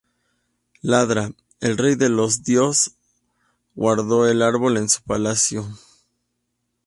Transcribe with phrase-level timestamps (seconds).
[0.81, 2.93] Indra, el rey de los dios,
[3.75, 5.67] guardó el árbol en su palacio.